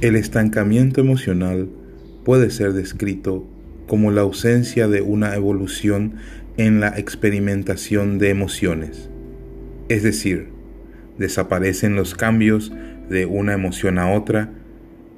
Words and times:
El 0.00 0.14
estancamiento 0.14 1.00
emocional 1.00 1.68
puede 2.24 2.50
ser 2.50 2.72
descrito 2.72 3.44
como 3.88 4.12
la 4.12 4.20
ausencia 4.20 4.86
de 4.86 5.02
una 5.02 5.34
evolución 5.34 6.14
en 6.56 6.78
la 6.78 6.96
experimentación 6.96 8.18
de 8.18 8.30
emociones. 8.30 9.10
Es 9.88 10.04
decir, 10.04 10.50
desaparecen 11.18 11.96
los 11.96 12.14
cambios 12.14 12.72
de 13.10 13.26
una 13.26 13.54
emoción 13.54 13.98
a 13.98 14.12
otra 14.12 14.52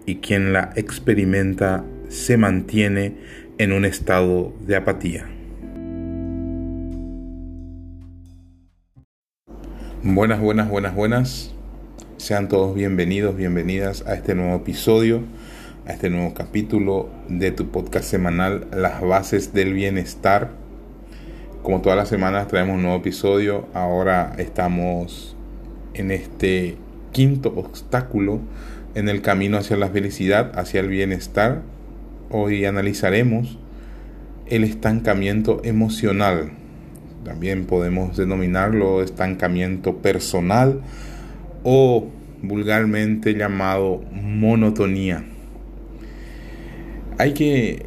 y 0.06 0.16
quien 0.16 0.54
la 0.54 0.72
experimenta 0.76 1.84
se 2.08 2.38
mantiene 2.38 3.16
en 3.58 3.72
un 3.72 3.84
estado 3.84 4.54
de 4.66 4.76
apatía. 4.76 5.28
Buenas, 10.02 10.40
buenas, 10.40 10.70
buenas, 10.70 10.94
buenas. 10.94 11.54
Sean 12.20 12.48
todos 12.48 12.74
bienvenidos, 12.74 13.34
bienvenidas 13.34 14.06
a 14.06 14.12
este 14.12 14.34
nuevo 14.34 14.54
episodio, 14.56 15.22
a 15.86 15.92
este 15.94 16.10
nuevo 16.10 16.34
capítulo 16.34 17.08
de 17.30 17.50
tu 17.50 17.70
podcast 17.70 18.04
semanal 18.04 18.66
Las 18.72 19.00
bases 19.00 19.54
del 19.54 19.72
bienestar. 19.72 20.50
Como 21.62 21.80
todas 21.80 21.96
las 21.96 22.10
semanas 22.10 22.46
traemos 22.46 22.76
un 22.76 22.82
nuevo 22.82 22.98
episodio. 22.98 23.68
Ahora 23.72 24.34
estamos 24.36 25.34
en 25.94 26.10
este 26.10 26.76
quinto 27.10 27.54
obstáculo 27.56 28.40
en 28.94 29.08
el 29.08 29.22
camino 29.22 29.56
hacia 29.56 29.78
la 29.78 29.88
felicidad, 29.88 30.52
hacia 30.58 30.80
el 30.80 30.88
bienestar. 30.88 31.62
Hoy 32.30 32.66
analizaremos 32.66 33.58
el 34.46 34.64
estancamiento 34.64 35.62
emocional. 35.64 36.50
También 37.24 37.64
podemos 37.64 38.18
denominarlo 38.18 39.02
estancamiento 39.02 39.96
personal 39.96 40.82
o 41.62 42.08
vulgarmente 42.42 43.34
llamado 43.34 44.02
monotonía. 44.12 45.24
Hay 47.18 47.34
que, 47.34 47.86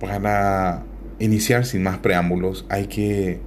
para 0.00 0.82
iniciar 1.18 1.64
sin 1.64 1.82
más 1.82 1.98
preámbulos, 1.98 2.66
hay 2.68 2.86
que 2.86 3.40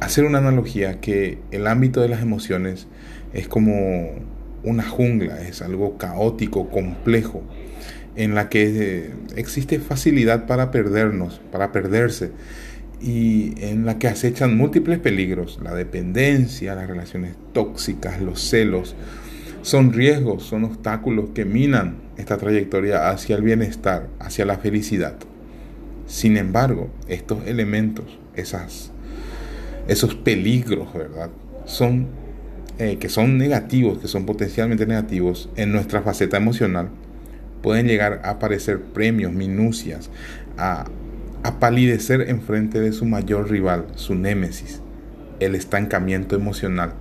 hacer 0.00 0.24
una 0.24 0.38
analogía 0.38 1.00
que 1.00 1.38
el 1.50 1.66
ámbito 1.66 2.00
de 2.00 2.08
las 2.08 2.22
emociones 2.22 2.88
es 3.32 3.48
como 3.48 4.10
una 4.64 4.82
jungla, 4.82 5.40
es 5.42 5.62
algo 5.62 5.96
caótico, 5.96 6.68
complejo, 6.70 7.42
en 8.16 8.34
la 8.34 8.48
que 8.48 9.10
existe 9.36 9.78
facilidad 9.78 10.46
para 10.46 10.70
perdernos, 10.70 11.40
para 11.50 11.72
perderse 11.72 12.32
y 13.02 13.54
en 13.58 13.84
la 13.84 13.98
que 13.98 14.06
acechan 14.06 14.56
múltiples 14.56 15.00
peligros, 15.00 15.58
la 15.62 15.74
dependencia, 15.74 16.76
las 16.76 16.88
relaciones 16.88 17.34
tóxicas, 17.52 18.22
los 18.22 18.40
celos. 18.40 18.94
Son 19.62 19.92
riesgos, 19.92 20.44
son 20.44 20.64
obstáculos 20.64 21.30
que 21.34 21.44
minan 21.44 21.96
esta 22.16 22.36
trayectoria 22.36 23.10
hacia 23.10 23.36
el 23.36 23.42
bienestar, 23.42 24.08
hacia 24.20 24.44
la 24.44 24.58
felicidad. 24.58 25.16
Sin 26.06 26.36
embargo, 26.36 26.90
estos 27.08 27.44
elementos, 27.46 28.18
esas, 28.34 28.92
esos 29.88 30.14
peligros, 30.14 30.92
¿verdad? 30.94 31.30
Son, 31.64 32.06
eh, 32.78 32.98
que 32.98 33.08
son 33.08 33.36
negativos, 33.36 33.98
que 33.98 34.08
son 34.08 34.26
potencialmente 34.26 34.86
negativos 34.86 35.48
en 35.56 35.72
nuestra 35.72 36.02
faceta 36.02 36.36
emocional, 36.36 36.88
pueden 37.62 37.86
llegar 37.86 38.20
a 38.24 38.30
aparecer 38.30 38.80
premios, 38.80 39.32
minucias, 39.32 40.10
a 40.58 40.86
a 41.42 41.58
palidecer 41.58 42.28
en 42.28 42.40
frente 42.42 42.80
de 42.80 42.92
su 42.92 43.04
mayor 43.04 43.50
rival, 43.50 43.86
su 43.96 44.14
némesis, 44.14 44.80
el 45.40 45.54
estancamiento 45.54 46.36
emocional. 46.36 46.94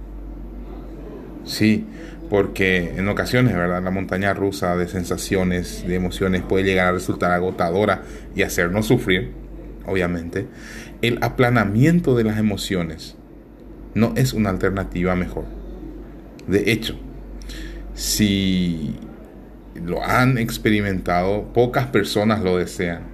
Sí, 1.43 1.85
porque 2.29 2.93
en 2.95 3.07
ocasiones, 3.09 3.53
¿verdad? 3.55 3.83
La 3.83 3.91
montaña 3.91 4.33
rusa 4.33 4.75
de 4.77 4.87
sensaciones, 4.87 5.85
de 5.85 5.95
emociones 5.95 6.41
puede 6.41 6.63
llegar 6.63 6.87
a 6.87 6.91
resultar 6.93 7.31
agotadora 7.31 8.03
y 8.35 8.43
hacernos 8.43 8.87
sufrir, 8.87 9.31
obviamente. 9.85 10.47
El 11.01 11.19
aplanamiento 11.21 12.15
de 12.15 12.23
las 12.23 12.37
emociones 12.37 13.15
no 13.93 14.13
es 14.15 14.33
una 14.33 14.49
alternativa 14.49 15.15
mejor. 15.15 15.45
De 16.47 16.71
hecho, 16.71 16.95
si 17.93 18.95
lo 19.75 20.03
han 20.03 20.37
experimentado, 20.37 21.51
pocas 21.53 21.87
personas 21.87 22.41
lo 22.41 22.57
desean. 22.57 23.10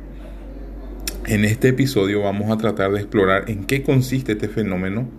En 1.27 1.43
este 1.43 1.67
episodio 1.67 2.21
vamos 2.21 2.49
a 2.49 2.57
tratar 2.57 2.89
de 2.93 3.01
explorar 3.01 3.51
en 3.51 3.65
qué 3.65 3.83
consiste 3.83 4.31
este 4.31 4.47
fenómeno 4.47 5.09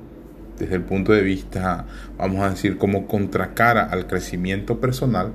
desde 0.59 0.77
el 0.77 0.81
punto 0.81 1.13
de 1.13 1.21
vista, 1.21 1.85
vamos 2.17 2.41
a 2.41 2.49
decir, 2.49 2.79
como 2.79 3.07
contracara 3.07 3.85
al 3.85 4.07
crecimiento 4.07 4.81
personal 4.81 5.35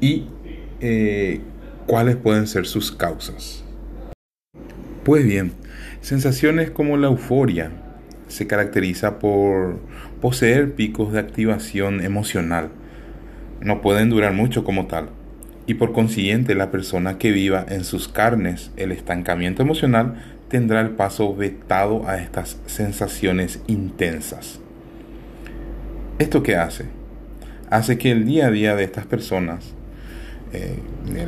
y 0.00 0.28
eh, 0.80 1.42
cuáles 1.86 2.16
pueden 2.16 2.46
ser 2.46 2.64
sus 2.64 2.90
causas. 2.90 3.64
Pues 5.04 5.26
bien, 5.26 5.52
sensaciones 6.00 6.70
como 6.70 6.96
la 6.96 7.08
euforia 7.08 7.70
se 8.28 8.46
caracteriza 8.46 9.18
por 9.18 9.78
poseer 10.22 10.72
picos 10.74 11.12
de 11.12 11.18
activación 11.18 12.02
emocional. 12.02 12.70
No 13.60 13.82
pueden 13.82 14.08
durar 14.08 14.32
mucho 14.32 14.64
como 14.64 14.86
tal 14.86 15.10
y 15.66 15.74
por 15.74 15.92
consiguiente 15.92 16.54
la 16.54 16.70
persona 16.70 17.18
que 17.18 17.32
viva 17.32 17.64
en 17.68 17.84
sus 17.84 18.08
carnes 18.08 18.70
el 18.76 18.92
estancamiento 18.92 19.62
emocional 19.62 20.14
tendrá 20.48 20.80
el 20.80 20.90
paso 20.90 21.34
vetado 21.34 22.08
a 22.08 22.18
estas 22.18 22.58
sensaciones 22.66 23.60
intensas. 23.66 24.60
¿Esto 26.20 26.42
qué 26.42 26.56
hace? 26.56 26.86
Hace 27.68 27.98
que 27.98 28.12
el 28.12 28.24
día 28.24 28.46
a 28.46 28.50
día 28.50 28.76
de 28.76 28.84
estas 28.84 29.06
personas, 29.06 29.74
eh, 30.52 30.78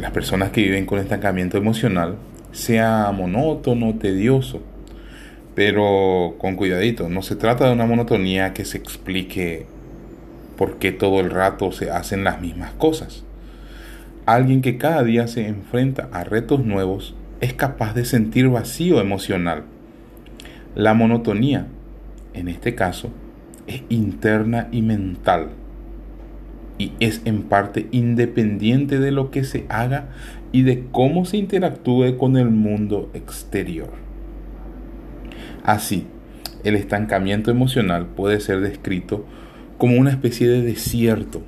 las 0.01 0.13
personas 0.13 0.51
que 0.51 0.63
viven 0.63 0.87
con 0.87 1.01
estancamiento 1.01 1.59
emocional, 1.59 2.17
sea 2.53 3.11
monótono, 3.13 3.97
tedioso. 3.97 4.63
Pero 5.57 6.37
con 6.39 6.55
cuidadito, 6.55 7.09
no 7.09 7.23
se 7.23 7.35
trata 7.35 7.67
de 7.67 7.73
una 7.73 7.87
monotonía 7.87 8.55
que 8.55 8.65
se 8.65 8.79
explique 8.79 9.67
por 10.57 10.79
qué 10.79 10.93
todo 10.93 11.19
el 11.19 11.31
rato 11.31 11.73
se 11.73 11.91
hacen 11.91 12.23
las 12.23 12.41
mismas 12.41 12.71
cosas 12.75 13.25
Alguien 14.29 14.61
que 14.61 14.77
cada 14.77 15.05
día 15.05 15.27
se 15.27 15.49
enfrenta 15.49 16.11
a 16.13 16.23
retos 16.23 16.63
nuevos 16.63 17.15
es 17.41 17.55
capaz 17.55 17.95
de 17.95 18.05
sentir 18.05 18.51
vacío 18.51 19.01
emocional. 19.01 19.63
La 20.75 20.93
monotonía, 20.93 21.67
en 22.35 22.49
este 22.49 22.75
caso, 22.75 23.11
es 23.67 23.85
interna 23.89 24.69
y 24.71 24.83
mental 24.83 25.49
y 26.77 26.93
es 27.01 27.23
en 27.25 27.45
parte 27.45 27.89
independiente 27.91 28.99
de 28.99 29.13
lo 29.13 29.31
que 29.31 29.45
se 29.45 29.65
haga 29.71 30.11
y 30.53 30.61
de 30.61 30.85
cómo 30.93 31.25
se 31.25 31.39
interactúe 31.39 32.19
con 32.19 32.37
el 32.37 32.51
mundo 32.51 33.11
exterior. 33.15 33.93
Así, 35.65 36.07
el 36.65 36.77
estancamiento 36.77 37.51
emocional 37.51 38.05
puede 38.05 38.41
ser 38.41 38.61
descrito 38.61 39.25
como 39.79 39.97
una 39.97 40.11
especie 40.11 40.49
de 40.49 40.61
desierto 40.61 41.41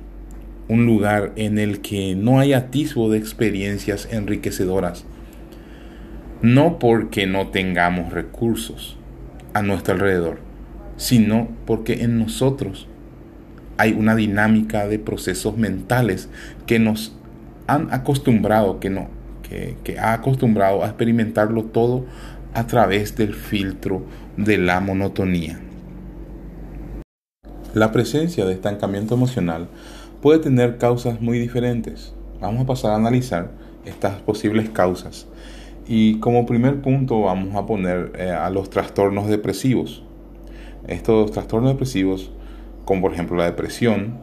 un 0.71 0.85
lugar 0.85 1.33
en 1.35 1.59
el 1.59 1.81
que 1.81 2.15
no 2.15 2.39
hay 2.39 2.53
atisbo 2.53 3.09
de 3.09 3.17
experiencias 3.17 4.07
enriquecedoras. 4.09 5.03
No 6.41 6.79
porque 6.79 7.27
no 7.27 7.49
tengamos 7.49 8.13
recursos 8.13 8.97
a 9.53 9.63
nuestro 9.63 9.95
alrededor, 9.95 10.39
sino 10.95 11.49
porque 11.65 12.03
en 12.03 12.19
nosotros 12.19 12.87
hay 13.75 13.91
una 13.91 14.15
dinámica 14.15 14.87
de 14.87 14.97
procesos 14.97 15.57
mentales 15.57 16.29
que 16.65 16.79
nos 16.79 17.17
han 17.67 17.93
acostumbrado, 17.93 18.79
que, 18.79 18.89
no, 18.89 19.09
que, 19.43 19.75
que 19.83 19.99
ha 19.99 20.13
acostumbrado 20.13 20.85
a 20.85 20.87
experimentarlo 20.87 21.65
todo 21.65 22.05
a 22.53 22.65
través 22.65 23.17
del 23.17 23.33
filtro 23.33 24.05
de 24.37 24.57
la 24.57 24.79
monotonía. 24.79 25.59
La 27.73 27.91
presencia 27.91 28.45
de 28.45 28.53
estancamiento 28.53 29.15
emocional 29.15 29.67
puede 30.21 30.39
tener 30.39 30.77
causas 30.77 31.21
muy 31.21 31.39
diferentes. 31.39 32.13
Vamos 32.39 32.63
a 32.63 32.65
pasar 32.65 32.91
a 32.91 32.95
analizar 32.95 33.51
estas 33.85 34.21
posibles 34.21 34.69
causas. 34.69 35.27
Y 35.87 36.19
como 36.19 36.45
primer 36.45 36.81
punto 36.81 37.21
vamos 37.21 37.55
a 37.55 37.65
poner 37.65 38.13
eh, 38.17 38.31
a 38.31 38.49
los 38.49 38.69
trastornos 38.69 39.27
depresivos. 39.27 40.03
Estos 40.87 41.31
trastornos 41.31 41.71
depresivos, 41.71 42.31
como 42.85 43.01
por 43.01 43.13
ejemplo 43.13 43.37
la 43.37 43.45
depresión, 43.45 44.19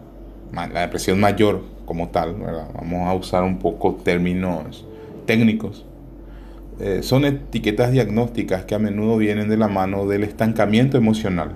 la 0.52 0.80
depresión 0.80 1.20
mayor 1.20 1.62
como 1.84 2.08
tal, 2.08 2.36
vamos 2.74 3.08
a 3.08 3.14
usar 3.14 3.44
un 3.44 3.58
poco 3.58 3.94
términos 3.94 4.84
técnicos, 5.26 5.84
eh, 6.80 7.00
son 7.02 7.24
etiquetas 7.24 7.90
diagnósticas 7.90 8.64
que 8.64 8.74
a 8.74 8.78
menudo 8.78 9.16
vienen 9.16 9.48
de 9.48 9.56
la 9.56 9.68
mano 9.68 10.06
del 10.06 10.22
estancamiento 10.22 10.96
emocional. 10.96 11.50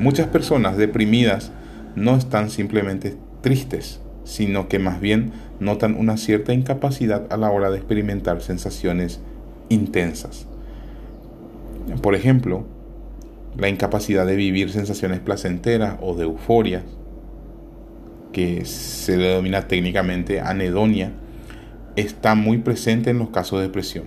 Muchas 0.00 0.26
personas 0.26 0.76
deprimidas 0.76 1.52
no 1.94 2.16
están 2.16 2.50
simplemente 2.50 3.16
tristes, 3.44 4.00
sino 4.24 4.68
que 4.68 4.78
más 4.78 5.02
bien 5.02 5.32
notan 5.60 5.96
una 5.96 6.16
cierta 6.16 6.54
incapacidad 6.54 7.30
a 7.30 7.36
la 7.36 7.50
hora 7.50 7.70
de 7.70 7.76
experimentar 7.76 8.40
sensaciones 8.40 9.20
intensas. 9.68 10.46
Por 12.00 12.14
ejemplo, 12.14 12.64
la 13.58 13.68
incapacidad 13.68 14.26
de 14.26 14.34
vivir 14.34 14.70
sensaciones 14.70 15.20
placenteras 15.20 15.98
o 16.00 16.14
de 16.14 16.24
euforia. 16.24 16.82
que 18.32 18.64
se 18.64 19.16
denomina 19.16 19.68
técnicamente 19.68 20.40
anedonia, 20.40 21.12
está 21.94 22.34
muy 22.34 22.58
presente 22.58 23.10
en 23.10 23.18
los 23.20 23.28
casos 23.28 23.60
de 23.60 23.66
depresión. 23.66 24.06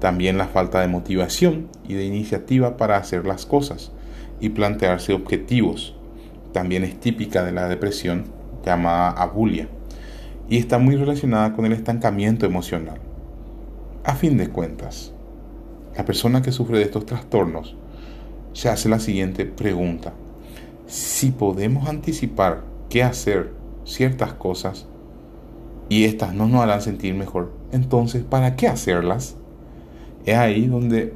También 0.00 0.36
la 0.36 0.48
falta 0.48 0.82
de 0.82 0.88
motivación 0.88 1.68
y 1.88 1.94
de 1.94 2.04
iniciativa 2.04 2.76
para 2.76 2.98
hacer 2.98 3.24
las 3.24 3.46
cosas 3.46 3.90
y 4.38 4.50
plantearse 4.50 5.14
objetivos. 5.14 5.94
También 6.52 6.84
es 6.84 7.00
típica 7.00 7.42
de 7.42 7.52
la 7.52 7.68
depresión 7.68 8.36
llamada 8.68 9.10
abulia 9.10 9.68
y 10.48 10.56
está 10.56 10.78
muy 10.78 10.96
relacionada 10.96 11.52
con 11.52 11.66
el 11.66 11.72
estancamiento 11.72 12.46
emocional. 12.46 12.98
A 14.04 14.14
fin 14.14 14.38
de 14.38 14.48
cuentas, 14.48 15.12
la 15.96 16.04
persona 16.04 16.42
que 16.42 16.52
sufre 16.52 16.78
de 16.78 16.84
estos 16.84 17.06
trastornos 17.06 17.76
se 18.52 18.68
hace 18.68 18.88
la 18.88 18.98
siguiente 18.98 19.44
pregunta. 19.44 20.14
Si 20.86 21.30
podemos 21.30 21.88
anticipar 21.88 22.62
qué 22.88 23.02
hacer 23.02 23.52
ciertas 23.84 24.32
cosas 24.32 24.86
y 25.88 26.04
estas 26.04 26.34
no 26.34 26.46
nos 26.46 26.62
harán 26.62 26.80
sentir 26.80 27.14
mejor, 27.14 27.52
entonces 27.72 28.24
¿para 28.24 28.56
qué 28.56 28.68
hacerlas? 28.68 29.36
Es 30.24 30.36
ahí 30.36 30.66
donde 30.66 31.12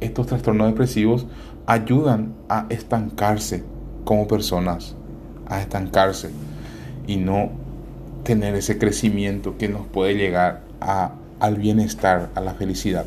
estos 0.00 0.26
trastornos 0.26 0.68
depresivos 0.68 1.26
ayudan 1.66 2.34
a 2.48 2.66
estancarse 2.70 3.64
como 4.04 4.28
personas, 4.28 4.96
a 5.46 5.60
estancarse 5.60 6.30
y 7.06 7.16
no 7.16 7.50
tener 8.24 8.54
ese 8.54 8.78
crecimiento 8.78 9.56
que 9.58 9.68
nos 9.68 9.86
puede 9.86 10.14
llegar 10.14 10.62
a, 10.80 11.14
al 11.40 11.56
bienestar, 11.56 12.30
a 12.34 12.40
la 12.40 12.54
felicidad. 12.54 13.04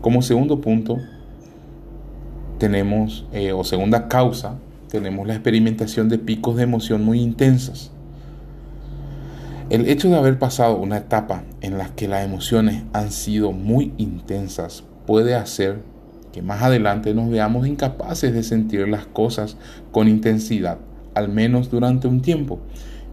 Como 0.00 0.22
segundo 0.22 0.60
punto, 0.60 0.98
tenemos, 2.58 3.26
eh, 3.32 3.52
o 3.52 3.64
segunda 3.64 4.08
causa, 4.08 4.56
tenemos 4.90 5.26
la 5.26 5.34
experimentación 5.34 6.08
de 6.08 6.18
picos 6.18 6.56
de 6.56 6.64
emoción 6.64 7.04
muy 7.04 7.20
intensas. 7.20 7.90
El 9.70 9.88
hecho 9.88 10.08
de 10.08 10.16
haber 10.16 10.38
pasado 10.38 10.76
una 10.76 10.96
etapa 10.98 11.44
en 11.60 11.78
la 11.78 11.94
que 11.94 12.08
las 12.08 12.24
emociones 12.24 12.82
han 12.92 13.12
sido 13.12 13.52
muy 13.52 13.92
intensas 13.98 14.84
puede 15.06 15.34
hacer 15.34 15.82
que 16.32 16.42
más 16.42 16.62
adelante 16.62 17.14
nos 17.14 17.30
veamos 17.30 17.66
incapaces 17.66 18.32
de 18.32 18.42
sentir 18.42 18.88
las 18.88 19.06
cosas 19.06 19.56
con 19.92 20.08
intensidad, 20.08 20.78
al 21.20 21.28
menos 21.28 21.70
durante 21.70 22.08
un 22.08 22.20
tiempo, 22.22 22.58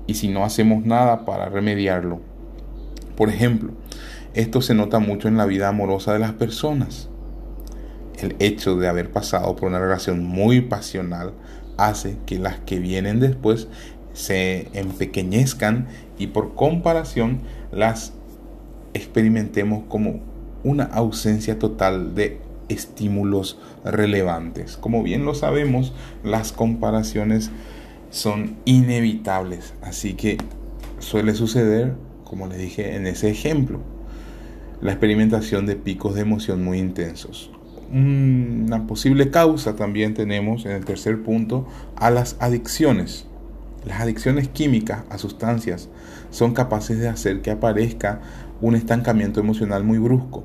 y 0.07 0.15
si 0.15 0.29
no 0.29 0.43
hacemos 0.43 0.85
nada 0.85 1.25
para 1.25 1.49
remediarlo. 1.49 2.19
Por 3.15 3.29
ejemplo, 3.29 3.73
esto 4.33 4.61
se 4.61 4.73
nota 4.73 4.99
mucho 4.99 5.27
en 5.27 5.37
la 5.37 5.45
vida 5.45 5.67
amorosa 5.67 6.13
de 6.13 6.19
las 6.19 6.33
personas. 6.33 7.09
El 8.19 8.35
hecho 8.39 8.75
de 8.77 8.87
haber 8.87 9.11
pasado 9.11 9.55
por 9.55 9.69
una 9.69 9.79
relación 9.79 10.23
muy 10.23 10.61
pasional 10.61 11.33
hace 11.77 12.17
que 12.25 12.39
las 12.39 12.59
que 12.59 12.79
vienen 12.79 13.19
después 13.19 13.67
se 14.13 14.67
empequeñezcan 14.73 15.87
y 16.17 16.27
por 16.27 16.55
comparación 16.55 17.41
las 17.71 18.13
experimentemos 18.93 19.83
como 19.87 20.19
una 20.63 20.85
ausencia 20.85 21.59
total 21.59 22.15
de 22.15 22.39
estímulos 22.69 23.59
relevantes. 23.83 24.77
Como 24.77 25.03
bien 25.03 25.23
lo 25.25 25.35
sabemos, 25.35 25.93
las 26.23 26.51
comparaciones 26.51 27.51
son 28.09 28.57
inevitables, 28.65 29.73
así 29.81 30.13
que 30.13 30.37
suele 30.99 31.33
suceder, 31.33 31.93
como 32.23 32.47
les 32.47 32.57
dije 32.57 32.95
en 32.95 33.07
ese 33.07 33.29
ejemplo, 33.29 33.79
la 34.81 34.91
experimentación 34.91 35.65
de 35.65 35.75
picos 35.75 36.15
de 36.15 36.21
emoción 36.21 36.63
muy 36.63 36.79
intensos. 36.79 37.51
Una 37.91 38.85
posible 38.85 39.31
causa 39.31 39.75
también 39.75 40.13
tenemos 40.13 40.65
en 40.65 40.71
el 40.71 40.85
tercer 40.85 41.23
punto 41.23 41.67
a 41.95 42.09
las 42.09 42.35
adicciones. 42.39 43.25
Las 43.85 44.01
adicciones 44.01 44.49
químicas 44.49 45.03
a 45.09 45.17
sustancias 45.17 45.87
son 46.29 46.53
capaces 46.53 46.99
de 46.99 47.07
hacer 47.07 47.41
que 47.41 47.51
aparezca 47.51 48.19
un 48.59 48.75
estancamiento 48.75 49.39
emocional 49.39 49.83
muy 49.83 49.97
brusco 49.97 50.43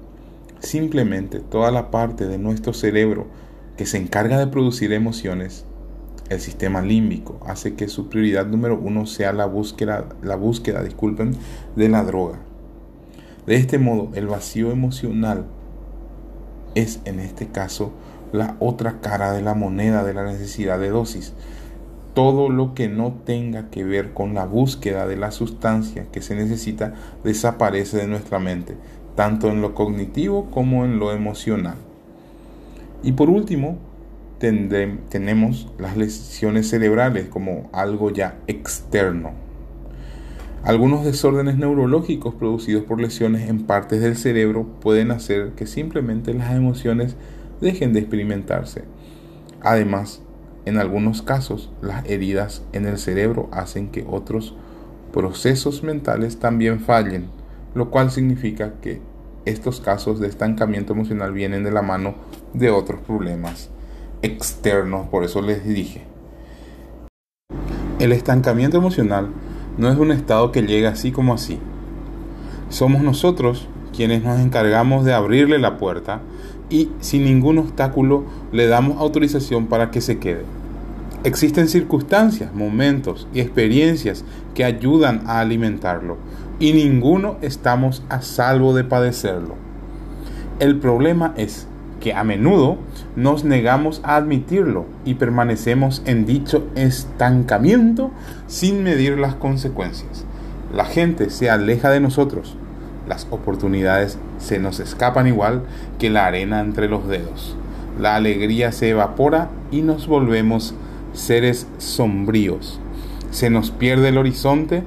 Simplemente 0.62 1.41
toda 1.41 1.73
la 1.73 1.91
parte 1.91 2.29
de 2.29 2.38
nuestro 2.38 2.73
cerebro 2.73 3.26
que 3.76 3.85
se 3.85 3.99
encarga 3.99 4.38
de 4.38 4.47
producir 4.47 4.93
emociones, 4.93 5.67
el 6.28 6.40
sistema 6.40 6.82
límbico, 6.82 7.38
hace 7.46 7.74
que 7.74 7.88
su 7.88 8.08
prioridad 8.08 8.46
número 8.46 8.78
uno 8.78 9.06
sea 9.06 9.32
la 9.32 9.46
búsqueda, 9.46 10.06
la 10.22 10.36
búsqueda 10.36 10.82
disculpen, 10.82 11.36
de 11.76 11.88
la 11.88 12.04
droga. 12.04 12.38
De 13.46 13.56
este 13.56 13.78
modo, 13.78 14.10
el 14.14 14.28
vacío 14.28 14.70
emocional 14.70 15.46
es 16.74 17.00
en 17.04 17.19
este 17.19 17.48
caso 17.48 17.92
la 18.32 18.56
otra 18.60 19.00
cara 19.00 19.32
de 19.32 19.42
la 19.42 19.54
moneda 19.54 20.04
de 20.04 20.14
la 20.14 20.24
necesidad 20.24 20.78
de 20.78 20.90
dosis. 20.90 21.34
Todo 22.14 22.48
lo 22.48 22.74
que 22.74 22.88
no 22.88 23.14
tenga 23.24 23.70
que 23.70 23.84
ver 23.84 24.12
con 24.12 24.34
la 24.34 24.46
búsqueda 24.46 25.06
de 25.06 25.16
la 25.16 25.30
sustancia 25.30 26.06
que 26.12 26.22
se 26.22 26.34
necesita 26.34 26.94
desaparece 27.24 27.98
de 27.98 28.06
nuestra 28.06 28.38
mente, 28.38 28.76
tanto 29.16 29.48
en 29.48 29.60
lo 29.60 29.74
cognitivo 29.74 30.50
como 30.50 30.84
en 30.84 30.98
lo 30.98 31.12
emocional. 31.12 31.76
Y 33.02 33.12
por 33.12 33.28
último, 33.28 33.78
tenemos 35.09 35.73
las 35.79 35.97
lesiones 35.97 36.69
cerebrales 36.69 37.29
como 37.29 37.71
algo 37.73 38.11
ya 38.11 38.39
externo. 38.47 39.33
Algunos 40.65 41.05
desórdenes 41.05 41.56
neurológicos 41.56 42.35
producidos 42.35 42.85
por 42.85 43.00
lesiones 43.00 43.49
en 43.49 43.65
partes 43.65 44.00
del 44.00 44.17
cerebro 44.17 44.67
pueden 44.81 45.11
hacer 45.11 45.53
que 45.56 45.67
simplemente 45.67 46.35
las 46.35 46.55
emociones 46.55 47.17
dejen 47.61 47.93
de 47.93 48.00
experimentarse. 48.00 48.85
Además, 49.61 50.23
en 50.65 50.79
algunos 50.79 51.23
casos, 51.23 51.73
las 51.81 52.05
heridas 52.09 52.62
en 52.73 52.87
el 52.87 52.99
cerebro 52.99 53.49
hacen 53.53 53.89
que 53.89 54.05
otros 54.09 54.55
procesos 55.12 55.83
mentales 55.83 56.39
también 56.39 56.81
fallen 56.81 57.29
lo 57.75 57.91
cual 57.91 58.11
significa 58.11 58.75
que 58.81 59.00
estos 59.44 59.81
casos 59.81 60.21
de 60.21 60.29
estancamiento 60.29 60.93
emocional 60.93 61.33
vienen 61.33 61.65
de 61.65 61.73
la 61.73 61.83
mano 61.83 62.15
de 62.55 62.71
otros 62.71 63.00
problemas 63.00 63.71
externos, 64.22 65.08
por 65.08 65.24
eso 65.24 65.42
les 65.42 65.64
dije. 65.66 66.02
El 67.98 68.12
estancamiento 68.12 68.76
emocional 68.76 69.28
no 69.78 69.90
es 69.90 69.98
un 69.98 70.12
estado 70.12 70.52
que 70.52 70.62
llega 70.62 70.90
así 70.90 71.12
como 71.12 71.34
así. 71.34 71.58
Somos 72.69 73.02
nosotros 73.02 73.69
quienes 73.94 74.24
nos 74.24 74.40
encargamos 74.40 75.04
de 75.04 75.12
abrirle 75.12 75.58
la 75.58 75.76
puerta 75.76 76.20
y 76.70 76.90
sin 77.00 77.24
ningún 77.24 77.58
obstáculo 77.58 78.24
le 78.50 78.66
damos 78.66 78.98
autorización 78.98 79.66
para 79.66 79.90
que 79.90 80.00
se 80.00 80.19
quede. 80.19 80.44
Existen 81.24 81.69
circunstancias, 81.69 82.52
momentos 82.54 83.28
y 83.32 83.41
experiencias 83.41 84.24
que 84.55 84.64
ayudan 84.64 85.22
a 85.26 85.41
alimentarlo 85.41 86.17
y 86.58 86.72
ninguno 86.72 87.36
estamos 87.43 88.02
a 88.08 88.22
salvo 88.22 88.74
de 88.74 88.84
padecerlo. 88.84 89.55
El 90.58 90.79
problema 90.79 91.34
es 91.36 91.67
que 92.03 92.13
a 92.13 92.25
menudo 92.25 92.79
nos 93.15 93.44
negamos 93.44 94.01
a 94.05 94.17
admitirlo 94.17 94.87
y 95.05 95.15
permanecemos 95.15 96.03
en 96.05 96.27
dicho 96.27 96.67
estancamiento 96.75 98.11
sin 98.49 98.82
medir 98.82 99.19
las 99.19 99.37
consecuencias. 99.37 100.25
La 100.75 100.85
gente 100.85 101.31
se 101.31 101.49
aleja 101.49 101.91
de 101.91 102.01
nosotros. 102.01 102.56
Las 103.09 103.29
oportunidades 103.31 104.19
se 104.39 104.59
nos 104.59 104.81
escapan 104.81 105.29
igual 105.29 105.63
que 105.99 106.11
la 106.11 106.27
arena 106.27 106.61
entre 106.61 106.89
los 106.89 107.06
dedos. 107.06 107.56
La 108.01 108.17
alegría 108.17 108.73
se 108.73 108.91
evapora 108.91 109.51
y 109.71 109.82
nos 109.82 110.09
volvemos 110.09 110.75
seres 111.13 111.69
sombríos. 111.79 112.81
Se 113.31 113.49
nos 113.49 113.71
pierde 113.71 114.09
el 114.09 114.19
horizonte, 114.19 114.82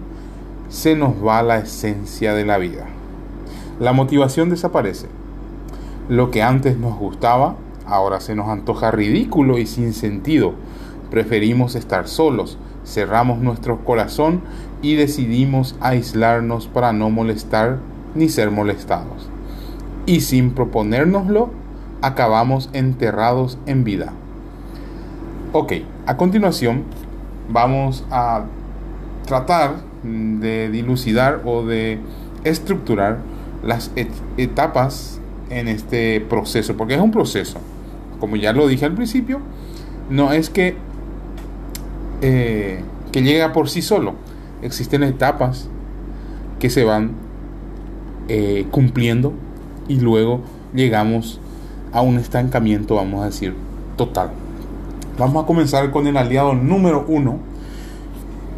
se 0.70 0.96
nos 0.96 1.14
va 1.26 1.42
la 1.44 1.60
esencia 1.60 2.34
de 2.34 2.46
la 2.46 2.58
vida. 2.58 2.88
La 3.80 3.94
motivación 3.94 4.50
desaparece. 4.50 5.08
Lo 6.08 6.30
que 6.30 6.44
antes 6.44 6.78
nos 6.78 6.98
gustaba, 7.00 7.56
ahora 7.88 8.20
se 8.20 8.36
nos 8.36 8.48
antoja 8.50 8.92
ridículo 8.92 9.58
y 9.58 9.66
sin 9.66 9.94
sentido. 9.94 10.54
Preferimos 11.10 11.74
estar 11.74 12.08
solos, 12.08 12.60
cerramos 12.86 13.40
nuestro 13.40 13.84
corazón 13.84 14.42
y 14.84 14.96
decidimos 14.96 15.76
aislarnos 15.80 16.68
para 16.68 16.94
no 16.94 17.10
molestar 17.10 17.80
ni 18.14 18.30
ser 18.30 18.52
molestados. 18.52 19.30
Y 20.06 20.22
sin 20.22 20.52
proponérnoslo, 20.52 21.50
acabamos 22.04 22.70
enterrados 22.74 23.58
en 23.66 23.84
vida. 23.84 24.14
Ok, 25.54 25.74
a 26.06 26.18
continuación 26.18 26.84
vamos 27.50 28.06
a 28.12 28.46
tratar 29.26 29.78
de 30.04 30.70
dilucidar 30.70 31.42
o 31.46 31.66
de 31.66 32.00
estructurar 32.44 33.20
las 33.64 33.92
etapas 34.38 35.20
en 35.50 35.68
este 35.68 36.22
proceso, 36.22 36.75
porque 36.75 36.96
es 36.96 37.02
un 37.02 37.12
proceso. 37.12 37.60
Como 38.20 38.36
ya 38.36 38.54
lo 38.54 38.68
dije 38.68 38.86
al 38.86 38.94
principio, 38.94 39.40
no 40.10 40.32
es 40.32 40.50
que, 40.50 40.75
eh, 42.22 42.82
que 43.12 43.22
llega 43.22 43.54
por 43.54 43.70
sí 43.70 43.82
solo. 43.82 44.14
Existen 44.62 45.04
etapas 45.04 45.70
que 46.60 46.70
se 46.70 46.84
van 46.84 47.12
eh, 48.28 48.66
cumpliendo 48.72 49.34
y 49.88 50.00
luego 50.00 50.42
llegamos 50.74 51.40
a 51.92 52.02
un 52.02 52.18
estancamiento, 52.18 52.96
vamos 52.96 53.22
a 53.22 53.25
decir, 53.25 53.54
total. 53.96 54.32
Vamos 55.18 55.44
a 55.44 55.48
comenzar 55.48 55.92
con 55.92 56.08
el 56.08 56.18
aliado 56.18 56.54
número 56.54 57.06
uno 57.08 57.40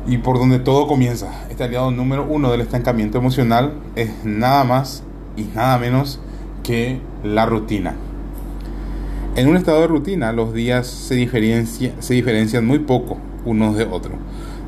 y 0.07 0.17
por 0.17 0.39
donde 0.39 0.59
todo 0.59 0.87
comienza. 0.87 1.45
Este 1.49 1.63
aliado 1.63 1.91
número 1.91 2.25
uno 2.27 2.49
del 2.49 2.61
estancamiento 2.61 3.17
emocional 3.17 3.73
es 3.95 4.09
nada 4.23 4.63
más 4.63 5.03
y 5.35 5.43
nada 5.43 5.77
menos 5.77 6.19
que 6.67 6.99
la 7.23 7.45
rutina. 7.45 7.95
En 9.37 9.47
un 9.47 9.55
estado 9.55 9.79
de 9.79 9.87
rutina 9.87 10.33
los 10.33 10.53
días 10.53 10.85
se, 10.85 11.15
diferencia, 11.15 11.93
se 11.99 12.13
diferencian 12.13 12.67
muy 12.67 12.79
poco 12.79 13.17
unos 13.45 13.77
de 13.77 13.85
otros. 13.85 14.15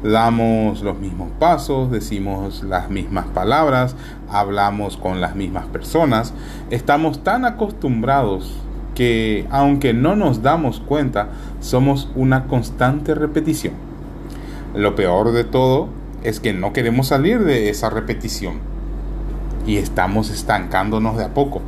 Damos 0.02 0.82
los 0.82 0.98
mismos 0.98 1.28
pasos, 1.40 1.92
decimos 1.92 2.64
las 2.64 2.90
mismas 2.90 3.26
palabras, 3.26 3.98
hablamos 4.30 4.96
con 4.96 5.20
las 5.20 5.36
mismas 5.36 5.66
personas. 5.66 6.34
Estamos 6.70 7.22
tan 7.22 7.44
acostumbrados 7.44 8.54
que 8.96 9.46
aunque 9.52 9.94
no 9.94 10.16
nos 10.16 10.42
damos 10.42 10.80
cuenta, 10.80 11.28
somos 11.60 12.08
una 12.16 12.46
constante 12.46 13.14
repetición. 13.14 13.74
Lo 14.74 14.96
peor 14.96 15.34
de 15.34 15.44
todo 15.44 15.90
es 16.24 16.40
que 16.40 16.54
no 16.54 16.72
queremos 16.72 17.08
salir 17.08 17.44
de 17.44 17.70
esa 17.70 17.90
repetición 17.90 18.70
y 19.70 19.78
estamos 19.78 20.30
estancándonos 20.32 21.18
de 21.18 21.26
a 21.26 21.34
poco, 21.34 21.62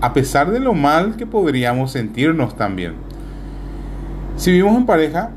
a 0.00 0.12
pesar 0.12 0.50
de 0.50 0.60
lo 0.60 0.74
mal 0.74 1.16
que 1.16 1.26
podríamos 1.26 1.92
sentirnos 1.92 2.56
también. 2.56 2.94
Si 4.36 4.50
vivimos 4.50 4.76
en 4.76 4.86
pareja, 4.86 5.30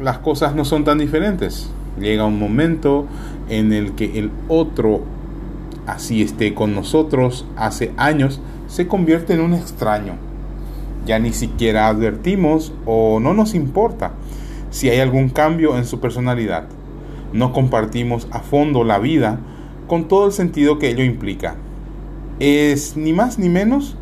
las 0.00 0.18
cosas 0.18 0.54
no 0.54 0.64
son 0.64 0.84
tan 0.84 0.98
diferentes. 0.98 1.70
Llega 1.98 2.24
un 2.24 2.38
momento 2.38 3.06
en 3.48 3.72
el 3.72 3.92
que 3.92 4.18
el 4.18 4.30
otro, 4.48 5.02
así 5.86 6.22
esté 6.22 6.54
con 6.54 6.74
nosotros 6.74 7.46
hace 7.56 7.92
años, 7.96 8.40
se 8.66 8.86
convierte 8.88 9.34
en 9.34 9.40
un 9.40 9.54
extraño. 9.54 10.14
Ya 11.06 11.18
ni 11.18 11.32
siquiera 11.32 11.88
advertimos 11.88 12.72
o 12.86 13.20
no 13.20 13.34
nos 13.34 13.54
importa 13.54 14.12
si 14.70 14.88
hay 14.88 15.00
algún 15.00 15.28
cambio 15.28 15.76
en 15.76 15.84
su 15.84 16.00
personalidad. 16.00 16.66
No 17.32 17.52
compartimos 17.52 18.26
a 18.30 18.40
fondo 18.40 18.84
la 18.84 18.98
vida 18.98 19.38
con 19.86 20.08
todo 20.08 20.26
el 20.26 20.32
sentido 20.32 20.78
que 20.78 20.90
ello 20.90 21.04
implica. 21.04 21.56
Es 22.40 22.96
ni 22.96 23.12
más 23.12 23.38
ni 23.38 23.48
menos 23.48 23.96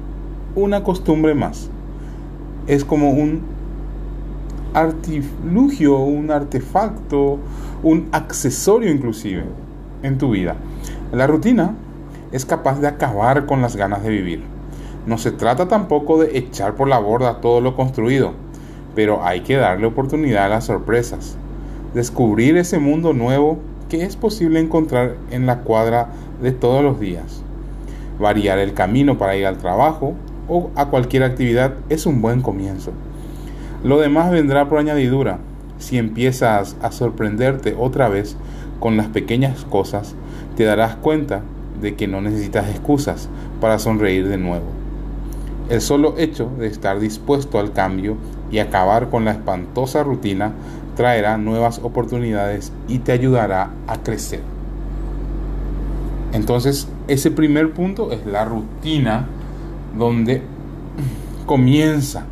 una 0.54 0.82
costumbre 0.82 1.34
más. 1.34 1.70
Es 2.66 2.84
como 2.84 3.10
un 3.10 3.42
artilugio, 4.74 5.98
un 5.98 6.30
artefacto, 6.30 7.38
un 7.82 8.08
accesorio 8.12 8.90
inclusive 8.90 9.44
en 10.02 10.18
tu 10.18 10.30
vida. 10.30 10.56
La 11.12 11.26
rutina 11.26 11.74
es 12.30 12.46
capaz 12.46 12.80
de 12.80 12.88
acabar 12.88 13.46
con 13.46 13.60
las 13.62 13.76
ganas 13.76 14.02
de 14.02 14.10
vivir. 14.10 14.42
No 15.06 15.18
se 15.18 15.32
trata 15.32 15.68
tampoco 15.68 16.20
de 16.20 16.38
echar 16.38 16.74
por 16.74 16.88
la 16.88 16.98
borda 16.98 17.40
todo 17.40 17.60
lo 17.60 17.74
construido 17.74 18.32
pero 18.94 19.24
hay 19.24 19.40
que 19.40 19.56
darle 19.56 19.86
oportunidad 19.86 20.46
a 20.46 20.48
las 20.48 20.64
sorpresas. 20.64 21.36
Descubrir 21.94 22.56
ese 22.56 22.78
mundo 22.78 23.12
nuevo 23.12 23.58
que 23.88 24.04
es 24.04 24.16
posible 24.16 24.60
encontrar 24.60 25.16
en 25.30 25.46
la 25.46 25.60
cuadra 25.60 26.08
de 26.40 26.52
todos 26.52 26.82
los 26.82 26.98
días. 27.00 27.42
Variar 28.18 28.58
el 28.58 28.74
camino 28.74 29.18
para 29.18 29.36
ir 29.36 29.46
al 29.46 29.58
trabajo 29.58 30.14
o 30.48 30.70
a 30.74 30.86
cualquier 30.86 31.22
actividad 31.22 31.74
es 31.88 32.06
un 32.06 32.22
buen 32.22 32.42
comienzo. 32.42 32.92
Lo 33.84 33.98
demás 33.98 34.30
vendrá 34.30 34.68
por 34.68 34.78
añadidura. 34.78 35.38
Si 35.78 35.98
empiezas 35.98 36.76
a 36.82 36.92
sorprenderte 36.92 37.74
otra 37.78 38.08
vez 38.08 38.36
con 38.78 38.96
las 38.96 39.08
pequeñas 39.08 39.64
cosas, 39.64 40.14
te 40.56 40.64
darás 40.64 40.96
cuenta 40.96 41.42
de 41.80 41.96
que 41.96 42.06
no 42.06 42.20
necesitas 42.20 42.68
excusas 42.68 43.28
para 43.60 43.78
sonreír 43.78 44.28
de 44.28 44.38
nuevo. 44.38 44.66
El 45.68 45.80
solo 45.80 46.14
hecho 46.18 46.50
de 46.58 46.66
estar 46.66 47.00
dispuesto 47.00 47.58
al 47.58 47.72
cambio 47.72 48.16
y 48.50 48.58
acabar 48.58 49.08
con 49.08 49.24
la 49.24 49.32
espantosa 49.32 50.02
rutina 50.02 50.52
traerá 50.96 51.38
nuevas 51.38 51.80
oportunidades 51.82 52.72
y 52.88 52.98
te 52.98 53.12
ayudará 53.12 53.70
a 53.86 54.02
crecer. 54.02 54.40
Entonces, 56.32 56.88
ese 57.08 57.30
primer 57.30 57.72
punto 57.72 58.12
es 58.12 58.24
la 58.26 58.44
rutina 58.44 59.26
donde 59.96 60.42
comienza, 61.46 62.24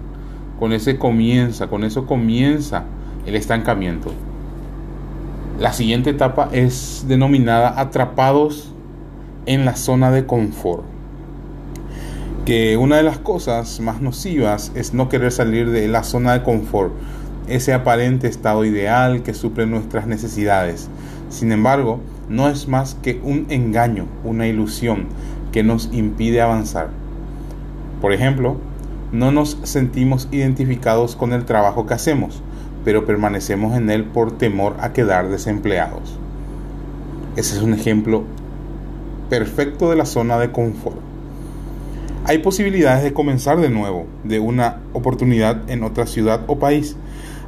con 0.58 0.72
ese 0.72 0.98
comienza, 0.98 1.68
con 1.68 1.84
eso 1.84 2.06
comienza 2.06 2.84
el 3.26 3.36
estancamiento. 3.36 4.12
La 5.58 5.72
siguiente 5.72 6.10
etapa 6.10 6.48
es 6.52 7.04
denominada 7.06 7.80
atrapados 7.80 8.72
en 9.46 9.64
la 9.64 9.76
zona 9.76 10.10
de 10.10 10.26
confort 10.26 10.84
que 12.44 12.76
una 12.76 12.96
de 12.96 13.02
las 13.02 13.18
cosas 13.18 13.80
más 13.80 14.00
nocivas 14.00 14.72
es 14.74 14.94
no 14.94 15.08
querer 15.08 15.30
salir 15.30 15.70
de 15.70 15.86
la 15.88 16.02
zona 16.02 16.32
de 16.32 16.42
confort, 16.42 16.92
ese 17.48 17.72
aparente 17.72 18.28
estado 18.28 18.64
ideal 18.64 19.22
que 19.22 19.34
suple 19.34 19.66
nuestras 19.66 20.06
necesidades. 20.06 20.88
Sin 21.28 21.52
embargo, 21.52 22.00
no 22.28 22.48
es 22.48 22.66
más 22.66 22.96
que 23.02 23.20
un 23.22 23.46
engaño, 23.50 24.06
una 24.24 24.46
ilusión 24.46 25.06
que 25.52 25.62
nos 25.62 25.90
impide 25.92 26.40
avanzar. 26.40 26.88
Por 28.00 28.12
ejemplo, 28.12 28.56
no 29.12 29.32
nos 29.32 29.58
sentimos 29.64 30.28
identificados 30.30 31.16
con 31.16 31.32
el 31.32 31.44
trabajo 31.44 31.86
que 31.86 31.94
hacemos, 31.94 32.42
pero 32.84 33.04
permanecemos 33.04 33.76
en 33.76 33.90
él 33.90 34.04
por 34.04 34.38
temor 34.38 34.76
a 34.80 34.92
quedar 34.92 35.28
desempleados. 35.28 36.16
Ese 37.36 37.56
es 37.56 37.62
un 37.62 37.74
ejemplo 37.74 38.24
perfecto 39.28 39.90
de 39.90 39.96
la 39.96 40.06
zona 40.06 40.38
de 40.38 40.50
confort. 40.50 40.98
Hay 42.24 42.38
posibilidades 42.38 43.02
de 43.02 43.12
comenzar 43.12 43.58
de 43.60 43.70
nuevo, 43.70 44.06
de 44.24 44.40
una 44.40 44.78
oportunidad 44.92 45.68
en 45.70 45.82
otra 45.82 46.06
ciudad 46.06 46.42
o 46.46 46.58
país. 46.58 46.96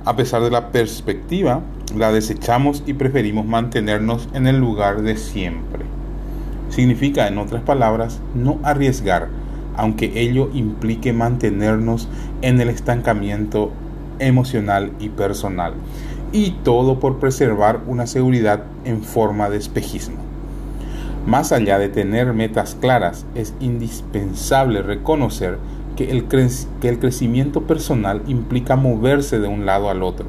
A 0.04 0.16
pesar 0.16 0.42
de 0.42 0.50
la 0.50 0.71
perspectiva, 0.71 1.61
la 1.97 2.11
desechamos 2.11 2.82
y 2.87 2.94
preferimos 2.94 3.47
mantenernos 3.47 4.28
en 4.32 4.47
el 4.47 4.59
lugar 4.59 5.02
de 5.02 5.16
siempre. 5.16 5.85
Significa, 6.71 7.28
en 7.28 7.38
otras 7.38 7.62
palabras, 7.62 8.21
no 8.35 8.59
arriesgar, 8.62 9.28
aunque 9.76 10.20
ello 10.20 10.50
implique 10.52 11.12
mantenernos 11.12 12.08
en 12.42 12.60
el 12.60 12.68
estancamiento 12.68 13.72
emocional 14.18 14.92
y 14.98 15.08
personal. 15.08 15.74
Y 16.32 16.52
todo 16.62 16.98
por 16.98 17.18
preservar 17.18 17.80
una 17.86 18.06
seguridad 18.06 18.64
en 18.84 19.02
forma 19.02 19.50
de 19.50 19.58
espejismo. 19.58 20.16
Más 21.26 21.52
allá 21.52 21.78
de 21.78 21.88
tener 21.88 22.32
metas 22.32 22.76
claras, 22.80 23.26
es 23.34 23.54
indispensable 23.60 24.82
reconocer 24.82 25.58
que 25.96 26.10
el, 26.10 26.24
crecimiento 26.24 27.62
personal 27.62 28.22
implica 28.26 28.76
moverse 28.76 29.38
de 29.38 29.46
un 29.46 29.66
lado 29.66 29.90
al 29.90 30.02
otro, 30.02 30.26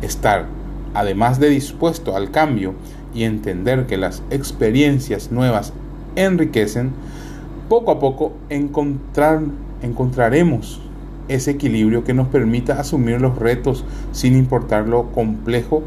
estar, 0.00 0.46
además 0.94 1.38
de 1.38 1.48
dispuesto 1.48 2.16
al 2.16 2.30
cambio 2.30 2.74
y 3.14 3.24
entender 3.24 3.86
que 3.86 3.98
las 3.98 4.22
experiencias 4.30 5.30
nuevas 5.30 5.72
enriquecen, 6.16 6.92
poco 7.72 7.90
a 7.90 7.98
poco 7.98 8.32
encontrar, 8.50 9.40
encontraremos 9.80 10.82
ese 11.28 11.52
equilibrio 11.52 12.04
que 12.04 12.12
nos 12.12 12.28
permita 12.28 12.78
asumir 12.78 13.18
los 13.18 13.38
retos 13.38 13.86
sin 14.12 14.36
importar 14.36 14.86
lo 14.86 15.10
complejo 15.12 15.82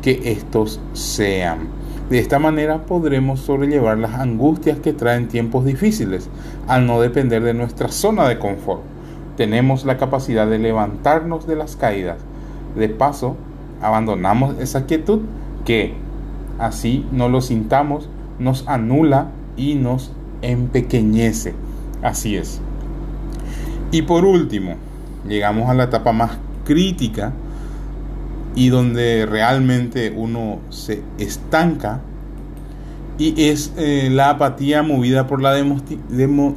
que 0.00 0.32
estos 0.32 0.80
sean. 0.94 1.68
De 2.08 2.20
esta 2.20 2.38
manera 2.38 2.86
podremos 2.86 3.40
sobrellevar 3.40 3.98
las 3.98 4.14
angustias 4.14 4.78
que 4.78 4.94
traen 4.94 5.28
tiempos 5.28 5.66
difíciles 5.66 6.30
al 6.68 6.86
no 6.86 7.02
depender 7.02 7.42
de 7.42 7.52
nuestra 7.52 7.88
zona 7.88 8.26
de 8.26 8.38
confort. 8.38 8.80
Tenemos 9.36 9.84
la 9.84 9.98
capacidad 9.98 10.46
de 10.46 10.58
levantarnos 10.58 11.46
de 11.46 11.56
las 11.56 11.76
caídas. 11.76 12.16
De 12.76 12.88
paso, 12.88 13.36
abandonamos 13.82 14.58
esa 14.58 14.86
quietud 14.86 15.20
que, 15.66 15.92
así 16.58 17.04
no 17.12 17.28
lo 17.28 17.42
sintamos, 17.42 18.08
nos 18.38 18.66
anula 18.66 19.32
y 19.58 19.74
nos 19.74 20.12
empequeñece. 20.42 21.54
Así 22.02 22.36
es. 22.36 22.60
Y 23.90 24.02
por 24.02 24.24
último, 24.24 24.76
llegamos 25.26 25.68
a 25.68 25.74
la 25.74 25.84
etapa 25.84 26.12
más 26.12 26.38
crítica 26.64 27.32
y 28.54 28.70
donde 28.70 29.26
realmente 29.26 30.12
uno 30.14 30.58
se 30.70 31.02
estanca 31.18 32.00
y 33.18 33.48
es 33.48 33.72
eh, 33.76 34.08
la 34.10 34.30
apatía 34.30 34.82
movida 34.82 35.26
por 35.26 35.40
la 35.40 35.52
demo, 35.52 35.80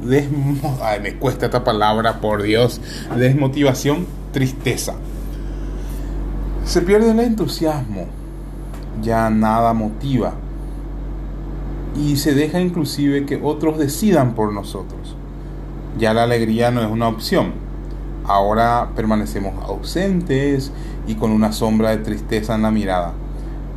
me 1.02 1.14
cuesta 1.14 1.46
esta 1.46 1.64
palabra 1.64 2.20
por 2.20 2.42
Dios 2.42 2.80
desmotivación 3.16 4.06
tristeza 4.32 4.94
se 6.64 6.82
pierde 6.82 7.12
el 7.12 7.20
entusiasmo 7.20 8.06
ya 9.02 9.30
nada 9.30 9.72
motiva 9.72 10.34
y 11.96 12.16
se 12.16 12.34
deja 12.34 12.60
inclusive 12.60 13.26
que 13.26 13.40
otros 13.42 13.78
decidan 13.78 14.34
por 14.34 14.52
nosotros 14.52 15.16
ya 15.98 16.14
la 16.14 16.24
alegría 16.24 16.70
no 16.70 16.82
es 16.82 16.90
una 16.90 17.08
opción 17.08 17.70
ahora 18.30 18.90
permanecemos 18.94 19.54
ausentes 19.64 20.72
y 21.06 21.14
con 21.14 21.32
una 21.32 21.52
sombra 21.52 21.90
de 21.90 21.98
tristeza 21.98 22.54
en 22.54 22.62
la 22.62 22.70
mirada. 22.70 23.12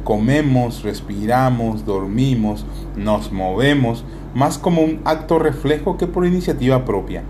Comemos, 0.04 0.84
respiramos, 0.84 1.86
dormimos, 1.86 2.66
nos 2.96 3.32
movemos, 3.32 4.04
más 4.36 4.58
como 4.58 4.82
un 4.82 5.02
acto 5.06 5.40
reflejo 5.40 5.98
que 5.98 6.08
por 6.08 6.26
iniciativa 6.26 6.86
propia. 6.86 7.24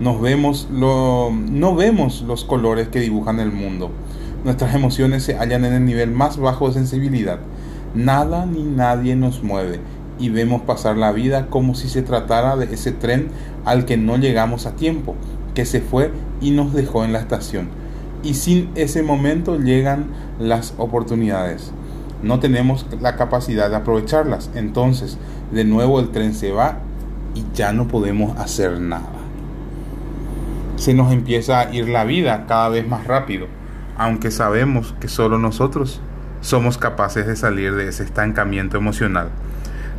Nos 0.00 0.20
vemos 0.20 0.68
lo, 0.72 1.30
no 1.30 1.74
vemos 1.76 2.22
los 2.22 2.44
colores 2.44 2.88
que 2.88 3.00
dibujan 3.00 3.38
el 3.38 3.52
mundo. 3.52 3.90
Nuestras 4.44 4.74
emociones 4.74 5.22
se 5.22 5.36
hallan 5.36 5.66
en 5.66 5.74
el 5.74 5.84
nivel 5.84 6.10
más 6.10 6.38
bajo 6.38 6.68
de 6.68 6.74
sensibilidad. 6.74 7.38
Nada 7.94 8.46
ni 8.46 8.62
nadie 8.62 9.14
nos 9.14 9.42
mueve 9.42 9.80
y 10.20 10.28
vemos 10.28 10.62
pasar 10.62 10.96
la 10.96 11.12
vida 11.12 11.46
como 11.46 11.74
si 11.74 11.88
se 11.88 12.02
tratara 12.02 12.56
de 12.56 12.72
ese 12.72 12.92
tren 12.92 13.28
al 13.64 13.86
que 13.86 13.96
no 13.96 14.18
llegamos 14.18 14.66
a 14.66 14.76
tiempo, 14.76 15.16
que 15.54 15.64
se 15.64 15.80
fue 15.80 16.12
y 16.40 16.50
nos 16.50 16.72
dejó 16.72 17.04
en 17.04 17.12
la 17.12 17.20
estación. 17.20 17.68
Y 18.22 18.34
sin 18.34 18.70
ese 18.74 19.02
momento 19.02 19.58
llegan 19.58 20.06
las 20.38 20.74
oportunidades. 20.76 21.72
No 22.22 22.38
tenemos 22.38 22.86
la 23.00 23.16
capacidad 23.16 23.70
de 23.70 23.76
aprovecharlas. 23.76 24.50
Entonces, 24.54 25.16
de 25.52 25.64
nuevo 25.64 26.00
el 26.00 26.10
tren 26.10 26.34
se 26.34 26.52
va 26.52 26.78
y 27.34 27.44
ya 27.54 27.72
no 27.72 27.88
podemos 27.88 28.38
hacer 28.38 28.78
nada. 28.78 29.08
Se 30.76 30.92
nos 30.92 31.12
empieza 31.12 31.60
a 31.60 31.74
ir 31.74 31.88
la 31.88 32.04
vida 32.04 32.44
cada 32.46 32.68
vez 32.68 32.86
más 32.86 33.06
rápido, 33.06 33.46
aunque 33.96 34.30
sabemos 34.30 34.94
que 35.00 35.08
solo 35.08 35.38
nosotros 35.38 36.00
somos 36.40 36.78
capaces 36.78 37.26
de 37.26 37.36
salir 37.36 37.74
de 37.74 37.88
ese 37.88 38.02
estancamiento 38.02 38.76
emocional. 38.76 39.28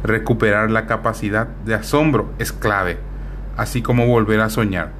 Recuperar 0.04 0.72
la 0.72 0.88
capacidad 0.88 1.48
de 1.64 1.76
asombro 1.76 2.32
es 2.40 2.52
clave, 2.52 2.98
así 3.56 3.84
como 3.84 4.08
volver 4.08 4.42
a 4.42 4.50
soñar. 4.50 4.92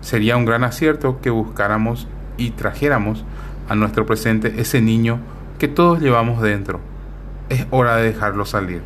Sería 0.00 0.36
un 0.36 0.44
gran 0.44 0.64
acierto 0.64 1.20
que 1.20 1.30
buscáramos 1.30 2.08
y 2.36 2.50
trajéramos 2.50 3.24
a 3.68 3.76
nuestro 3.76 4.04
presente 4.04 4.60
ese 4.60 4.80
niño 4.80 5.20
que 5.60 5.68
todos 5.68 6.00
llevamos 6.00 6.42
dentro. 6.42 6.80
Es 7.50 7.66
hora 7.70 7.94
de 7.96 8.02
dejarlo 8.02 8.44
salir. 8.44 8.82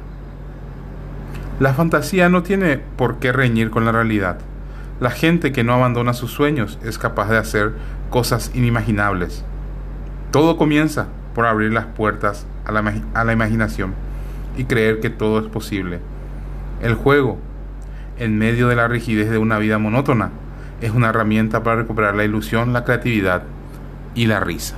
La 1.59 1.73
fantasía 1.73 2.29
no 2.29 2.43
tiene 2.43 2.77
por 2.77 3.17
qué 3.17 3.33
reñir 3.33 3.71
con 3.71 3.87
la 3.87 3.93
realidad. 3.93 4.37
La 5.01 5.11
gente 5.11 5.53
que 5.53 5.65
no 5.65 5.73
abandona 5.73 6.13
sus 6.13 6.33
sueños 6.33 6.79
es 6.85 6.99
capaz 6.99 7.31
de 7.31 7.39
hacer 7.39 7.73
cosas 8.11 8.51
inimaginables. 8.53 9.43
Todo 10.33 10.59
comienza 10.59 11.07
por 11.35 11.47
abrir 11.47 11.73
las 11.73 11.87
puertas 11.87 12.47
a 12.67 12.73
la, 12.73 12.93
a 13.15 13.25
la 13.25 13.33
imaginación 13.33 13.95
y 14.57 14.65
creer 14.65 15.01
que 15.01 15.11
todo 15.11 15.39
es 15.39 15.47
posible. 15.47 16.01
El 16.83 16.95
juego, 16.95 17.39
en 18.19 18.39
medio 18.39 18.69
de 18.69 18.77
la 18.77 18.89
rigidez 18.89 19.31
de 19.31 19.39
una 19.39 19.59
vida 19.59 19.79
monótona, 19.79 20.31
es 20.81 20.91
una 20.91 21.09
herramienta 21.09 21.63
para 21.63 21.77
recuperar 21.77 22.15
la 22.15 22.25
ilusión, 22.25 22.73
la 22.73 22.85
creatividad 22.85 23.45
y 24.15 24.27
la 24.27 24.41
risa. 24.41 24.77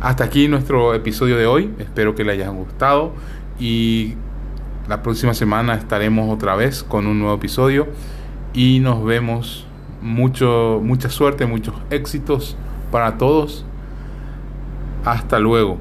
Hasta 0.00 0.24
aquí 0.24 0.46
nuestro 0.46 0.94
episodio 0.94 1.36
de 1.36 1.46
hoy. 1.46 1.70
Espero 1.78 2.14
que 2.14 2.24
le 2.24 2.32
haya 2.32 2.48
gustado 2.48 3.12
y 3.58 4.14
la 4.88 5.02
próxima 5.02 5.34
semana 5.34 5.74
estaremos 5.74 6.32
otra 6.32 6.54
vez 6.54 6.82
con 6.84 7.06
un 7.06 7.18
nuevo 7.18 7.34
episodio 7.34 7.88
y 8.52 8.80
nos 8.80 9.04
vemos. 9.04 9.64
Mucho, 10.00 10.80
mucha 10.80 11.10
suerte, 11.10 11.46
muchos 11.46 11.74
éxitos 11.90 12.56
para 12.92 13.18
todos. 13.18 13.64
Hasta 15.04 15.40
luego. 15.40 15.78